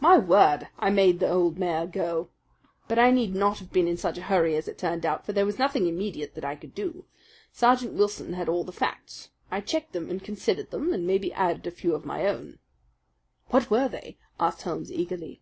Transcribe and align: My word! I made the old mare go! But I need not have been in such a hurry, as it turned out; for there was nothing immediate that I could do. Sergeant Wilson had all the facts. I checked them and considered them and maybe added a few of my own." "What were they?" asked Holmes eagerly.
My 0.00 0.18
word! 0.18 0.66
I 0.80 0.90
made 0.90 1.20
the 1.20 1.30
old 1.30 1.58
mare 1.58 1.86
go! 1.86 2.28
But 2.88 2.98
I 2.98 3.12
need 3.12 3.36
not 3.36 3.58
have 3.60 3.70
been 3.72 3.86
in 3.86 3.96
such 3.96 4.18
a 4.18 4.22
hurry, 4.22 4.56
as 4.56 4.66
it 4.66 4.78
turned 4.78 5.06
out; 5.06 5.24
for 5.24 5.32
there 5.32 5.46
was 5.46 5.60
nothing 5.60 5.86
immediate 5.86 6.34
that 6.34 6.44
I 6.44 6.56
could 6.56 6.74
do. 6.74 7.04
Sergeant 7.52 7.92
Wilson 7.92 8.32
had 8.32 8.48
all 8.48 8.64
the 8.64 8.72
facts. 8.72 9.30
I 9.48 9.60
checked 9.60 9.92
them 9.92 10.10
and 10.10 10.24
considered 10.24 10.72
them 10.72 10.92
and 10.92 11.06
maybe 11.06 11.32
added 11.32 11.68
a 11.68 11.70
few 11.70 11.94
of 11.94 12.04
my 12.04 12.26
own." 12.26 12.58
"What 13.50 13.70
were 13.70 13.88
they?" 13.88 14.18
asked 14.40 14.62
Holmes 14.62 14.90
eagerly. 14.90 15.40